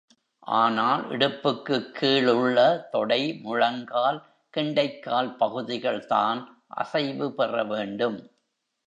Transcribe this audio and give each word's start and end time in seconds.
ஆனால் 0.53 1.09
இடுப்புக்குக் 1.09 1.91
கீழ் 1.93 2.27
உள்ள 2.27 2.87
தொடை, 2.91 3.39
முழங்கால் 3.41 4.19
கெண்டைக்கால் 4.53 5.37
பகுதிகள் 5.37 6.05
தான் 6.05 6.41
அசைவு 6.67 7.33
பெற 7.33 7.63
வேண்டும். 7.63 8.19